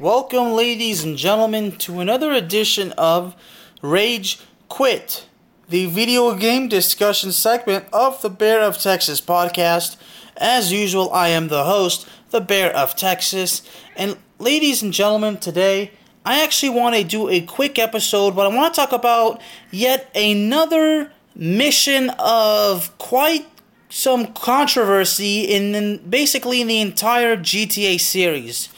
[0.00, 3.34] Welcome, ladies and gentlemen, to another edition of
[3.82, 5.26] Rage Quit,
[5.68, 9.96] the video game discussion segment of the Bear of Texas podcast.
[10.36, 13.62] As usual, I am the host, the Bear of Texas.
[13.96, 15.90] And, ladies and gentlemen, today
[16.24, 19.42] I actually want to do a quick episode, but I want to talk about
[19.72, 23.48] yet another mission of quite
[23.88, 28.68] some controversy in, in basically in the entire GTA series.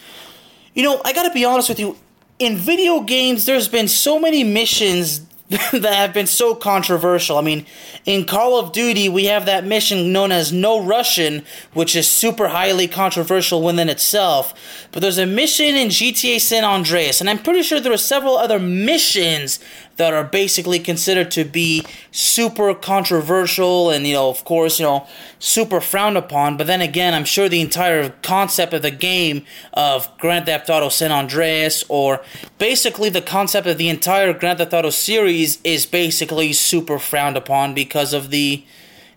[0.81, 1.95] You know, I gotta be honest with you.
[2.39, 7.37] In video games, there's been so many missions that have been so controversial.
[7.37, 7.67] I mean,
[8.07, 11.45] in Call of Duty, we have that mission known as No Russian,
[11.75, 14.55] which is super highly controversial within itself.
[14.91, 18.39] But there's a mission in GTA San Andreas, and I'm pretty sure there are several
[18.39, 19.61] other missions
[20.01, 25.07] that are basically considered to be super controversial and, you know, of course, you know,
[25.39, 26.57] super frowned upon.
[26.57, 30.89] But then again, I'm sure the entire concept of the game of Grand Theft Auto
[30.89, 32.23] San Andreas, or
[32.57, 37.75] basically the concept of the entire Grand Theft Auto series, is basically super frowned upon
[37.75, 38.65] because of the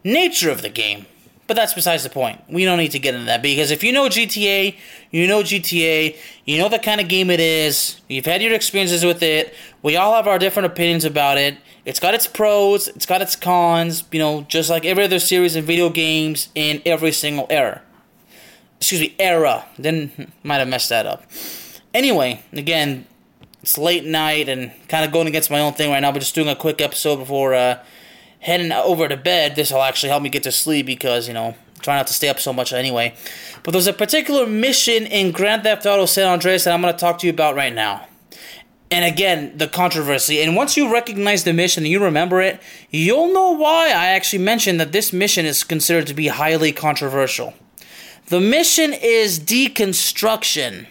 [0.03, 1.06] nature of the game.
[1.54, 2.42] But that's besides the point.
[2.50, 4.76] We don't need to get into that because if you know GTA,
[5.12, 9.06] you know GTA, you know the kind of game it is, you've had your experiences
[9.06, 11.56] with it, we all have our different opinions about it.
[11.86, 15.56] It's got its pros, it's got its cons, you know, just like every other series
[15.56, 17.84] of video games in every single era.
[18.78, 19.68] Excuse me, era.
[19.78, 21.24] Then might have messed that up.
[21.94, 23.06] Anyway, again,
[23.62, 26.34] it's late night and kind of going against my own thing right now, but just
[26.34, 27.78] doing a quick episode before uh,
[28.44, 29.55] heading over to bed.
[29.55, 32.30] This will actually help me get to sleep because, you know, try not to stay
[32.30, 33.16] up so much anyway.
[33.63, 37.00] But there's a particular mission in Grand Theft Auto San Andreas that I'm going to
[37.00, 38.08] talk to you about right now.
[38.91, 40.41] And again, the controversy.
[40.41, 44.44] And once you recognize the mission and you remember it, you'll know why I actually
[44.44, 47.55] mentioned that this mission is considered to be highly controversial.
[48.28, 50.85] The mission is deconstruction.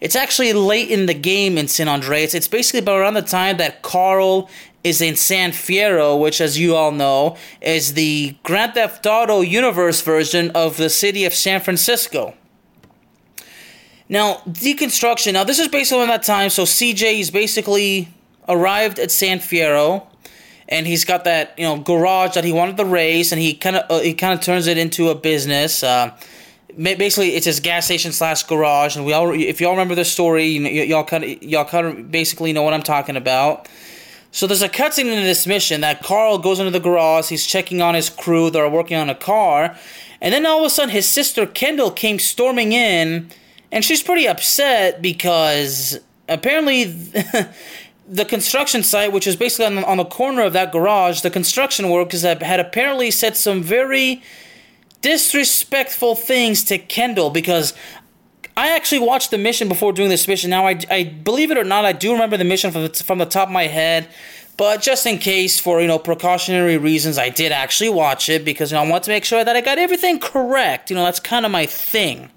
[0.00, 2.32] It's actually late in the game in San Andreas.
[2.32, 4.48] It's basically about around the time that Carl
[4.84, 10.00] is in San Fierro, which, as you all know, is the Grand Theft Auto universe
[10.00, 12.34] version of the city of San Francisco.
[14.08, 15.34] Now, deconstruction.
[15.34, 16.50] Now, this is basically on that time.
[16.50, 18.08] So CJ is basically
[18.48, 20.06] arrived at San Fierro,
[20.68, 23.76] and he's got that you know garage that he wanted to raise, and he kind
[23.76, 25.82] of uh, he kind of turns it into a business.
[25.82, 26.16] Uh,
[26.76, 30.46] basically, it's his gas station slash garage, and we all if y'all remember the story,
[30.46, 33.68] y'all kind of y'all kind of basically know what I'm talking about.
[34.38, 37.28] So there's a cutscene in this mission that Carl goes into the garage.
[37.28, 39.76] He's checking on his crew that are working on a car,
[40.20, 43.30] and then all of a sudden his sister Kendl came storming in,
[43.72, 45.98] and she's pretty upset because
[46.28, 46.84] apparently.
[48.10, 51.30] the construction site, which is basically on the, on the corner of that garage, the
[51.30, 54.22] construction workers had apparently said some very
[55.02, 57.74] disrespectful things to Kendl because
[58.58, 60.50] I actually watched the mission before doing this mission.
[60.50, 63.18] Now, I, I believe it or not, I do remember the mission from the, from
[63.18, 64.08] the top of my head.
[64.56, 68.72] But just in case, for you know precautionary reasons, I did actually watch it because
[68.72, 70.90] you know, I want to make sure that I got everything correct.
[70.90, 72.30] You know that's kind of my thing.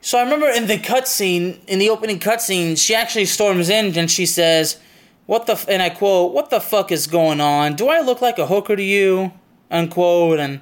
[0.00, 4.08] So I remember in the cutscene, in the opening cutscene, she actually storms in and
[4.08, 4.78] she says,
[5.26, 7.74] "What the?" F-, and I quote, "What the fuck is going on?
[7.74, 9.32] Do I look like a hooker to you?"
[9.68, 10.38] Unquote.
[10.38, 10.60] And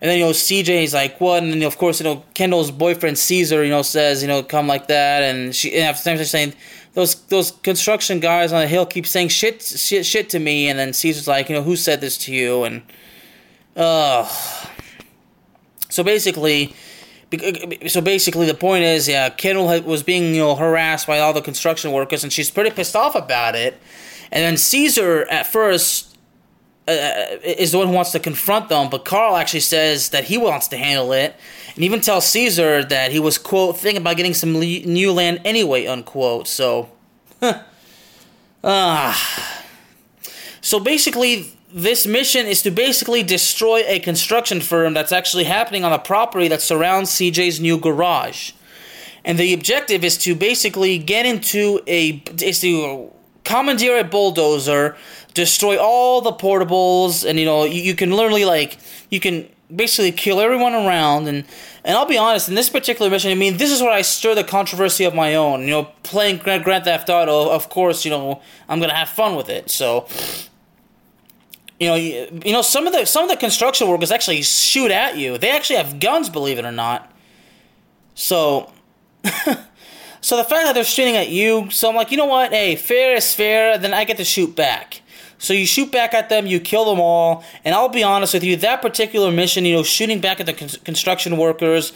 [0.00, 2.70] and then you know CJ is like, "What?" And then of course you know Kendl's
[2.70, 6.30] boyfriend Caesar, you know, says, "You know, come like that." And she and after she's
[6.30, 6.54] saying,
[6.94, 10.78] "Those those construction guys on the hill keep saying shit shit shit to me." And
[10.78, 12.82] then Caesar's like, "You know, who said this to you?" And
[13.76, 14.28] uh
[15.88, 16.74] so basically
[17.88, 21.40] so basically the point is yeah kendl was being you know harassed by all the
[21.40, 23.80] construction workers and she's pretty pissed off about it
[24.30, 26.13] and then caesar at first
[26.86, 26.92] uh,
[27.42, 30.68] is the one who wants to confront them but carl actually says that he wants
[30.68, 31.34] to handle it
[31.74, 35.40] and even tells caesar that he was quote thinking about getting some le- new land
[35.44, 36.90] anyway unquote so
[38.64, 39.60] ah
[40.60, 45.90] so basically this mission is to basically destroy a construction firm that's actually happening on
[45.90, 48.52] the property that surrounds CJ's new garage.
[49.24, 53.10] And the objective is to basically get into a is to
[53.42, 54.96] commandeer a bulldozer,
[55.34, 58.78] destroy all the portables, and you know you, you can literally like
[59.10, 61.44] you can basically kill everyone around and
[61.84, 64.34] and I'll be honest in this particular mission I mean this is where I stir
[64.34, 68.10] the controversy of my own you know playing Grand, Grand Theft Auto of course you
[68.10, 70.06] know I'm gonna have fun with it so
[71.80, 74.90] you know, you, you know some of the some of the construction workers actually shoot
[74.90, 75.38] at you.
[75.38, 77.10] They actually have guns, believe it or not.
[78.14, 78.72] So,
[80.20, 82.52] so the fact that they're shooting at you, so I'm like, you know what?
[82.52, 83.76] Hey, fair is fair.
[83.76, 85.02] Then I get to shoot back.
[85.44, 88.42] So you shoot back at them, you kill them all, and I'll be honest with
[88.42, 91.92] you, that particular mission, you know, shooting back at the con- construction workers,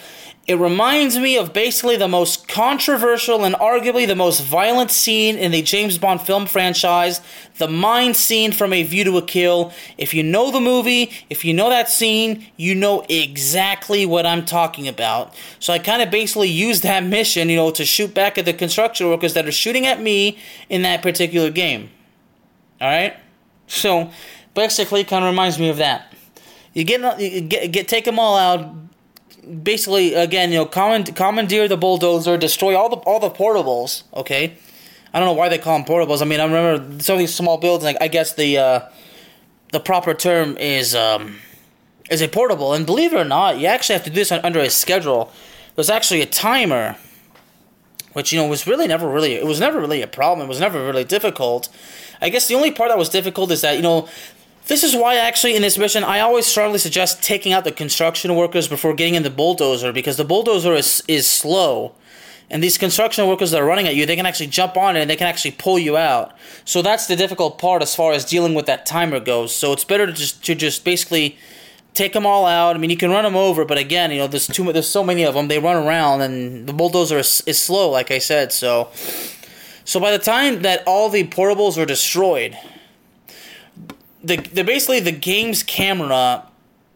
[0.46, 5.50] It reminds me of basically the most controversial and arguably the most violent scene in
[5.52, 7.20] the James Bond film franchise,
[7.58, 9.74] the mine scene from A View to a Kill.
[9.98, 14.46] If you know the movie, if you know that scene, you know exactly what I'm
[14.46, 15.34] talking about.
[15.58, 18.54] So I kind of basically used that mission, you know, to shoot back at the
[18.54, 20.38] construction workers that are shooting at me
[20.70, 21.90] in that particular game.
[22.80, 23.16] Alright?
[23.68, 24.10] So
[24.54, 26.12] basically, kind of reminds me of that.
[26.74, 28.74] You get, you get, get take them all out
[29.62, 34.04] basically again, you know, command, commandeer the bulldozer, destroy all the all the portables.
[34.14, 34.56] Okay,
[35.12, 36.22] I don't know why they call them portables.
[36.22, 37.84] I mean, I remember some of these small buildings.
[37.84, 38.80] Like, I guess the uh,
[39.72, 41.38] the proper term is um,
[42.10, 42.74] is a portable.
[42.74, 45.32] And believe it or not, you actually have to do this under a schedule.
[45.74, 46.96] There's actually a timer,
[48.12, 50.44] which you know was really never really it was never really a problem.
[50.44, 51.68] It was never really difficult.
[52.20, 54.08] I guess the only part that was difficult is that you know
[54.68, 58.36] this is why, actually, in this mission, I always strongly suggest taking out the construction
[58.36, 61.94] workers before getting in the bulldozer because the bulldozer is, is slow.
[62.50, 65.00] And these construction workers that are running at you, they can actually jump on it
[65.00, 66.36] and they can actually pull you out.
[66.66, 69.54] So that's the difficult part as far as dealing with that timer goes.
[69.54, 71.38] So it's better to just to just basically
[71.94, 72.76] take them all out.
[72.76, 75.02] I mean, you can run them over, but again, you know, there's too there's so
[75.02, 75.48] many of them.
[75.48, 78.52] They run around, and the bulldozer is, is slow, like I said.
[78.52, 78.90] So,
[79.88, 82.58] so by the time that all the portables are destroyed,
[84.22, 86.46] the, the basically the game's camera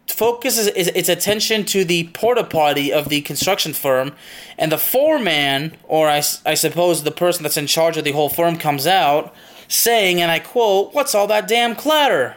[0.06, 4.12] focuses its attention to the porta potty of the construction firm,
[4.58, 8.28] and the foreman, or I, I suppose the person that's in charge of the whole
[8.28, 9.34] firm, comes out
[9.68, 12.36] saying, and I quote, What's all that damn clatter?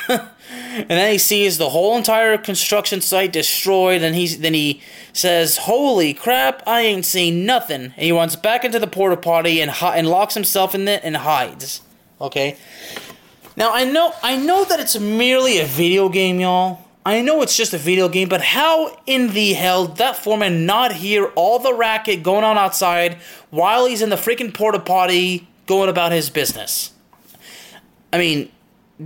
[0.08, 4.80] and then he sees the whole entire construction site destroyed, and he's then he
[5.12, 6.62] says, "Holy crap!
[6.66, 10.34] I ain't seen nothing." And he runs back into the porta potty and and locks
[10.34, 11.82] himself in it and hides.
[12.20, 12.56] Okay,
[13.56, 16.80] now I know I know that it's merely a video game, y'all.
[17.04, 20.66] I know it's just a video game, but how in the hell did that foreman
[20.66, 23.14] not hear all the racket going on outside
[23.50, 26.92] while he's in the freaking porta potty going about his business?
[28.12, 28.52] I mean,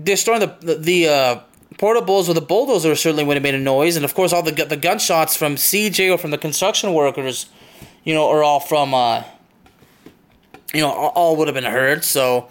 [0.03, 1.41] destroying the the, the uh,
[1.75, 4.53] portables with a bulldozer certainly would have made a noise, and of course all the
[4.53, 7.47] the gunshots from CJ or from the construction workers,
[8.05, 9.23] you know, are all from uh,
[10.75, 12.05] you know, all would have been heard.
[12.05, 12.49] So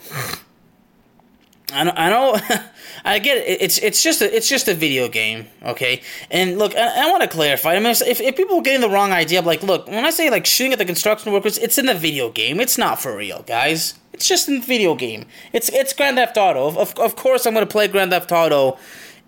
[1.73, 2.39] I know, I know,
[3.05, 3.61] I get it.
[3.61, 6.01] It's it's just a it's just a video game, okay?
[6.29, 7.73] And look, I, I want to clarify.
[7.75, 10.11] I mean, if, if people are getting the wrong idea, I'm like, look, when I
[10.11, 12.59] say like shooting at the construction workers, it's in the video game.
[12.59, 13.95] It's not for real, guys.
[14.13, 15.25] It's just in the video game.
[15.53, 16.67] It's it's Grand Theft Auto.
[16.79, 18.77] Of of course, I'm gonna play Grand Theft Auto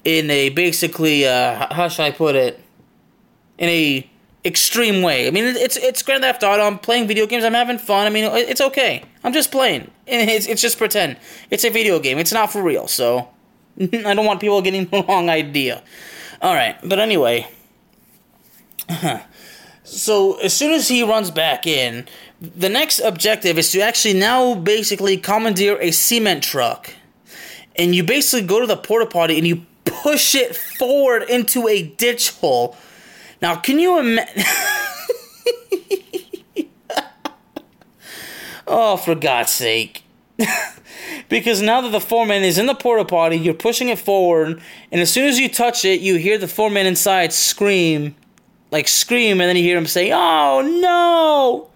[0.04, 2.60] in a basically uh, how should I put it?
[3.58, 4.10] In a
[4.46, 5.28] extreme way.
[5.28, 6.62] I mean, it's it's Grand Theft Auto.
[6.62, 7.44] I'm playing video games.
[7.44, 8.06] I'm having fun.
[8.06, 9.04] I mean, it's okay.
[9.28, 9.92] I'm just playing.
[10.08, 11.18] It's it's just pretend.
[11.52, 12.18] It's a video game.
[12.18, 12.88] It's not for real.
[12.88, 13.28] So
[13.82, 15.84] I don't want people getting the wrong idea.
[16.42, 17.46] All right, but anyway.
[19.84, 22.08] so as soon as he runs back in,
[22.40, 26.94] the next objective is to actually now basically commandeer a cement truck,
[27.76, 31.84] and you basically go to the porta potty and you push it forward into a
[31.84, 32.78] ditch hole
[33.42, 34.44] now, can you imagine?
[38.68, 40.04] oh, for God's sake.
[41.30, 44.62] because now that the foreman is in the porta potty, you're pushing it forward,
[44.92, 48.16] and as soon as you touch it, you hear the foreman inside scream,
[48.72, 51.70] like scream, and then you hear him say, "Oh no!"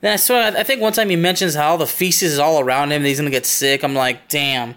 [0.00, 2.92] Then I swear, I think one time he mentions how the feces is all around
[2.92, 3.82] him, and he's gonna get sick.
[3.82, 4.76] I'm like, damn.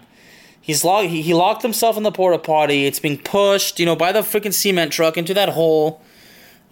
[0.60, 1.08] He's locked.
[1.08, 2.86] He, he locked himself in the porta potty.
[2.86, 6.00] It's being pushed, you know, by the freaking cement truck into that hole.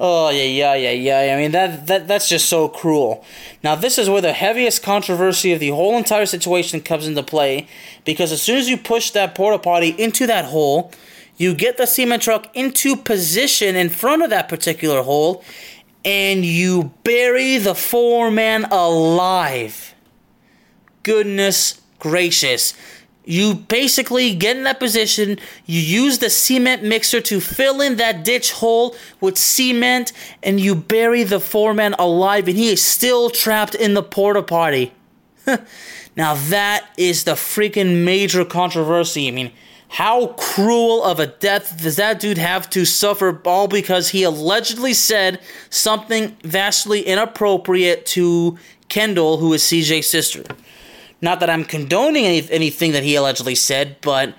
[0.02, 0.92] Oh yeah, yeah, yeah,
[1.22, 1.34] yeah.
[1.34, 3.22] I mean that that that's just so cruel.
[3.62, 7.66] Now this is where the heaviest controversy of the whole entire situation comes into play,
[8.06, 10.90] because as soon as you push that porta potty into that hole,
[11.36, 15.44] you get the cement truck into position in front of that particular hole,
[16.02, 19.94] and you bury the foreman alive.
[21.02, 22.72] Goodness gracious.
[23.24, 28.24] You basically get in that position, you use the cement mixer to fill in that
[28.24, 30.12] ditch hole with cement,
[30.42, 34.92] and you bury the foreman alive, and he is still trapped in the porta potty.
[36.16, 39.28] now, that is the freaking major controversy.
[39.28, 39.52] I mean,
[39.88, 44.94] how cruel of a death does that dude have to suffer all because he allegedly
[44.94, 48.56] said something vastly inappropriate to
[48.88, 50.44] Kendl, who is CJ's sister?
[51.22, 54.34] Not that I'm condoning any, anything that he allegedly said, but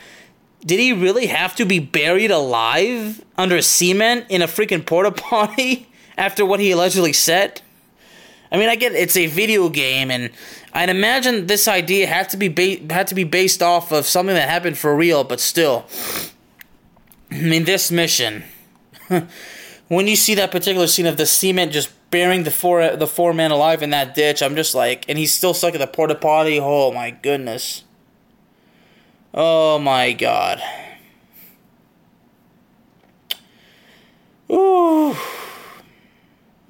[0.66, 5.90] did he really have to be buried alive under cement in a freaking porta potty
[6.18, 7.62] after what he allegedly said?
[8.52, 10.30] I mean, I get it's a video game, and
[10.74, 14.36] I'd imagine this idea had to be ba- had to be based off of something
[14.36, 15.86] that happened for real, but still.
[17.32, 18.44] I mean, this mission.
[19.88, 23.34] when you see that particular scene of the cement just burying the four the four
[23.34, 26.16] men alive in that ditch, I'm just like, and he's still stuck in the porta
[26.16, 26.60] potty.
[26.62, 27.84] Oh my goodness.
[29.34, 30.62] Oh my god.
[34.52, 35.16] Ooh.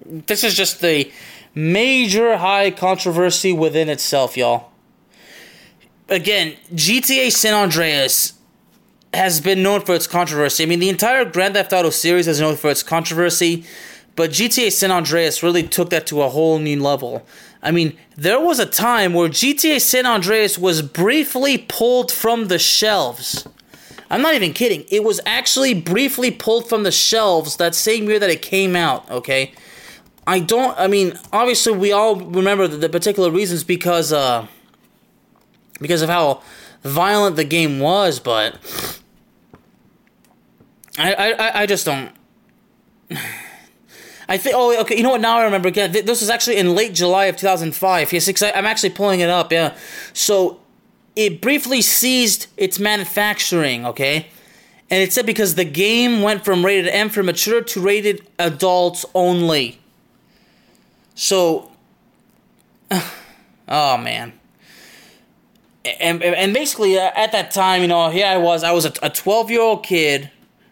[0.05, 1.11] This is just the
[1.55, 4.71] major high controversy within itself, y'all.
[6.09, 8.33] Again, GTA San Andreas
[9.13, 10.63] has been known for its controversy.
[10.63, 13.65] I mean, the entire Grand Theft Auto series is known for its controversy,
[14.15, 17.25] but GTA San Andreas really took that to a whole new level.
[17.63, 22.59] I mean, there was a time where GTA San Andreas was briefly pulled from the
[22.59, 23.47] shelves.
[24.09, 24.83] I'm not even kidding.
[24.89, 29.09] It was actually briefly pulled from the shelves that same year that it came out,
[29.09, 29.53] okay?
[30.27, 34.47] I don't I mean, obviously we all remember the, the particular reasons because uh
[35.79, 36.41] because of how
[36.83, 38.59] violent the game was, but
[40.97, 42.11] I I I just don't
[44.31, 44.55] I think.
[44.57, 44.95] Oh, okay.
[44.95, 45.19] You know what?
[45.19, 45.91] Now I remember again.
[45.91, 48.13] This was actually in late July of 2005.
[48.13, 49.51] Yes, I'm actually pulling it up.
[49.51, 49.75] Yeah.
[50.13, 50.61] So
[51.17, 53.85] it briefly ceased its manufacturing.
[53.85, 54.27] Okay,
[54.89, 59.03] and it said because the game went from rated M for mature to rated adults
[59.13, 59.81] only.
[61.13, 61.69] So,
[63.67, 64.31] oh man.
[65.99, 68.63] And, and basically uh, at that time, you know, here I was.
[68.63, 70.31] I was a 12 year old kid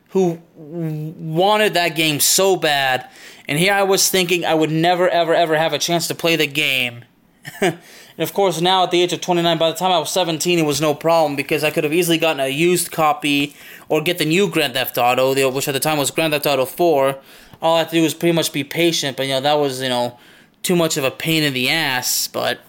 [0.09, 3.09] who wanted that game so bad
[3.49, 6.35] and here I was thinking I would never, ever, ever have a chance to play
[6.35, 7.03] the game.
[7.61, 7.79] and
[8.19, 10.67] of course, now at the age of 29, by the time I was 17, it
[10.67, 13.55] was no problem because I could have easily gotten a used copy
[13.87, 16.65] or get the new Grand Theft Auto, which at the time was Grand Theft Auto
[16.65, 17.17] 4.
[17.63, 19.81] All I had to do was pretty much be patient, but you know, that was,
[19.81, 20.19] you know,
[20.61, 22.59] too much of a pain in the ass, but,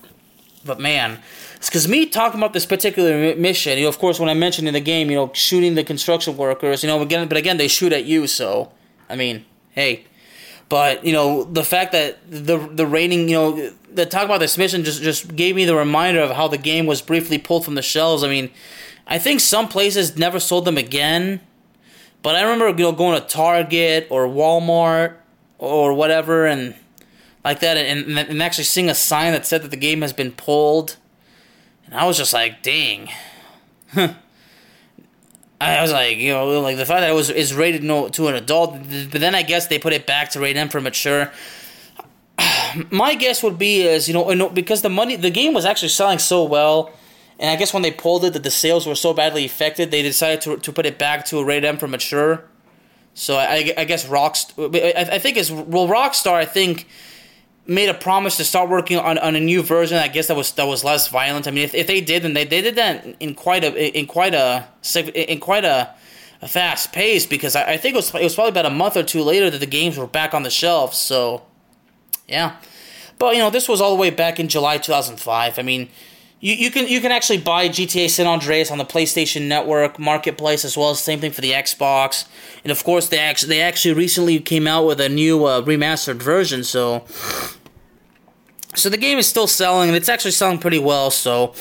[0.65, 1.19] but man.
[1.61, 4.75] Because me talking about this particular mission, you know, of course, when I mentioned in
[4.75, 7.93] the game, you know, shooting the construction workers, you know, again, but again, they shoot
[7.93, 8.73] at you, so,
[9.09, 10.07] I mean, hey,
[10.71, 14.57] but you know the fact that the the rating, you know, the talk about this
[14.57, 17.75] mission just just gave me the reminder of how the game was briefly pulled from
[17.75, 18.23] the shelves.
[18.23, 18.51] I mean,
[19.07, 21.41] I think some places never sold them again,
[22.23, 25.17] but I remember you know going to Target or Walmart
[25.59, 26.77] or whatever and
[27.45, 30.31] like that, and and actually seeing a sign that said that the game has been
[30.31, 30.99] pulled,
[31.91, 33.11] and I was just like, dang.
[35.61, 38.29] I was like, you know, like the fact that it was is rated no to
[38.29, 38.75] an adult,
[39.11, 41.31] but then I guess they put it back to rate M for mature.
[42.91, 46.19] My guess would be is you know because the money the game was actually selling
[46.19, 46.93] so well,
[47.39, 50.01] and I guess when they pulled it that the sales were so badly affected, they
[50.01, 52.45] decided to to put it back to a rate M for mature.
[53.13, 56.87] So I, I guess Rockstar, I, I think it's well Rockstar I think
[57.71, 59.97] made a promise to start working on, on a new version.
[59.97, 61.47] I guess that was that was less violent.
[61.47, 64.07] I mean, if, if they did, then they, they did that in quite a in
[64.07, 64.67] quite a
[65.15, 65.95] in quite a,
[66.43, 68.97] a fast pace because I, I think it was it was probably about a month
[68.97, 70.99] or two later that the games were back on the shelves.
[70.99, 71.43] So,
[72.27, 72.57] yeah,
[73.19, 75.59] but you know this was all the way back in July two thousand five.
[75.59, 75.89] I mean.
[76.43, 80.65] You, you can you can actually buy GTA San Andreas on the PlayStation Network marketplace
[80.65, 82.27] as well as same thing for the Xbox,
[82.65, 86.23] and of course they actually they actually recently came out with a new uh, remastered
[86.23, 86.65] version.
[86.65, 87.05] So
[88.75, 91.11] so the game is still selling, and it's actually selling pretty well.
[91.11, 91.55] So,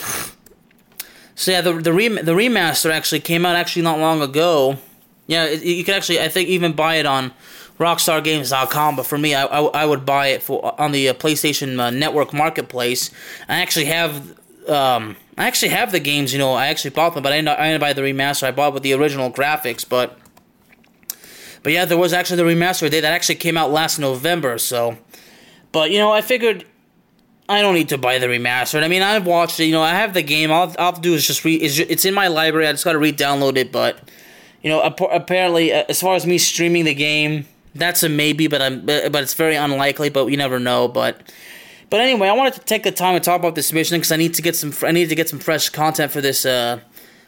[1.35, 4.77] so yeah, the the, rem- the remaster actually came out actually not long ago.
[5.27, 7.33] Yeah, it, you can actually I think even buy it on
[7.79, 8.95] RockstarGames.com.
[8.95, 11.89] But for me, I, I, I would buy it for on the uh, PlayStation uh,
[11.89, 13.09] Network Marketplace.
[13.47, 14.37] I actually have
[14.69, 16.31] um I actually have the games.
[16.31, 18.43] You know, I actually bought them, but I didn't I didn't buy the remaster.
[18.43, 20.17] I bought with the original graphics, but.
[21.61, 24.57] But yeah, there was actually the remaster day that actually came out last November.
[24.57, 24.97] So,
[25.73, 26.63] but you know, I figured
[27.49, 28.83] I don't need to buy the remastered.
[28.83, 29.65] I mean, I've watched it.
[29.65, 30.51] You know, I have the game.
[30.51, 31.63] All, all I have to do is just read.
[31.63, 32.67] It's, it's in my library.
[32.67, 33.71] I just got to re-download it.
[33.71, 34.07] But
[34.61, 38.47] you know, apparently, uh, as far as me streaming the game, that's a maybe.
[38.47, 40.09] But I'm, but it's very unlikely.
[40.09, 40.87] But you never know.
[40.87, 41.23] But
[41.89, 44.17] but anyway, I wanted to take the time to talk about this mission because I
[44.17, 44.71] need to get some.
[44.83, 46.81] I need to get some fresh content for this uh,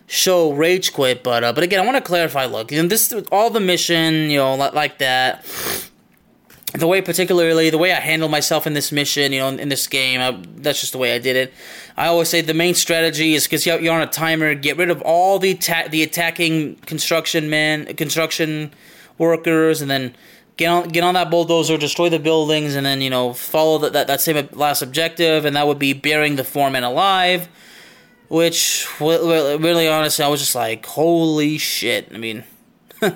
[0.06, 1.24] show, Rage Quit.
[1.24, 2.46] But uh, but again, I want to clarify.
[2.46, 4.30] Look, you know, this all the mission.
[4.30, 5.44] You know, like that
[6.74, 9.70] the way particularly the way I handle myself in this mission, you know, in, in
[9.70, 11.54] this game, I, that's just the way I did it.
[11.98, 15.02] I always say the main strategy is because you're on a timer, get rid of
[15.02, 18.74] all the ta- the attacking construction men, construction
[19.18, 20.16] workers, and then
[20.56, 23.94] get on get on that bulldozer, destroy the buildings, and then you know follow that
[23.94, 27.50] that, that same last objective, and that would be burying the foreman alive.
[28.30, 32.08] Which, really, honestly, I was just like, holy shit.
[32.14, 32.46] I mean,
[33.02, 33.12] I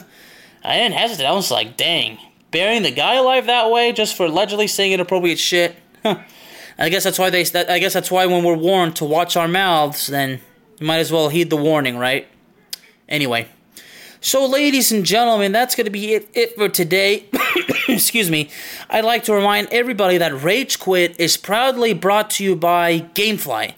[0.63, 1.25] didn't hesitate.
[1.25, 2.17] I was like, dang
[2.55, 5.75] burying the guy alive that way just for allegedly saying inappropriate shit.
[6.05, 7.41] I guess that's why they.
[7.41, 10.39] I guess that's why when we're warned to watch our mouths, then
[10.79, 12.29] you might as well heed the warning, right?
[13.09, 13.49] Anyway,
[14.21, 17.25] so ladies and gentlemen, that's gonna be it, it for today.
[17.89, 18.49] excuse me,
[18.89, 23.73] I'd like to remind everybody that Rage Quit is proudly brought to you by Gamefly.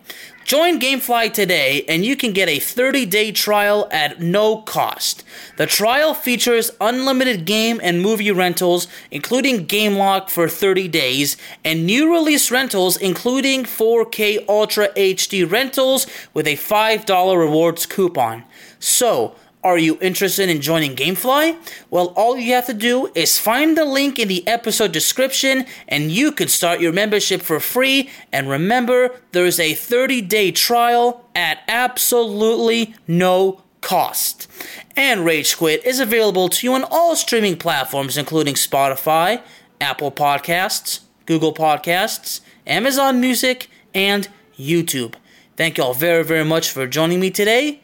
[0.48, 5.26] Join Gamefly today and you can get a 30 day trial at no cost.
[5.58, 11.36] The trial features unlimited game and movie rentals, including Game Lock for 30 days,
[11.66, 18.46] and new release rentals, including 4K Ultra HD rentals with a $5 rewards coupon.
[18.80, 21.58] So, are you interested in joining Gamefly?
[21.90, 26.12] Well, all you have to do is find the link in the episode description and
[26.12, 28.10] you can start your membership for free.
[28.32, 34.48] And remember, there's a 30 day trial at absolutely no cost.
[34.96, 39.42] And Rage Quit is available to you on all streaming platforms, including Spotify,
[39.82, 45.16] Apple Podcasts, Google Podcasts, Amazon Music, and YouTube.
[45.56, 47.82] Thank you all very, very much for joining me today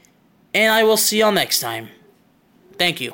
[0.54, 1.90] and I will see y'all next time.
[2.78, 3.14] Thank you.